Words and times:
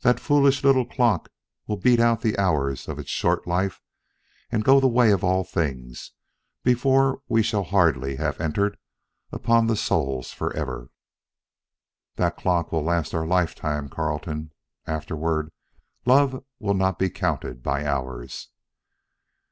That 0.00 0.18
foolish 0.18 0.64
little 0.64 0.84
clock 0.84 1.28
will 1.68 1.76
beat 1.76 2.00
out 2.00 2.22
the 2.22 2.36
hours 2.36 2.88
of 2.88 2.98
its 2.98 3.08
short 3.08 3.46
life 3.46 3.80
and 4.50 4.64
go 4.64 4.80
the 4.80 4.88
way 4.88 5.12
of 5.12 5.22
all 5.22 5.44
things, 5.44 6.10
before 6.64 7.22
we 7.28 7.44
shall 7.44 7.62
hardly 7.62 8.16
have 8.16 8.40
entered 8.40 8.78
upon 9.30 9.68
the 9.68 9.76
soul's 9.76 10.32
'forever.'" 10.32 10.90
"That 12.16 12.36
clock 12.36 12.72
will 12.72 12.82
last 12.82 13.14
our 13.14 13.24
lifetime, 13.28 13.88
Carleton. 13.88 14.50
Afterward, 14.88 15.52
love 16.04 16.44
will 16.58 16.74
not 16.74 16.98
be 16.98 17.08
counted 17.08 17.62
by 17.62 17.86
hours." 17.86 18.48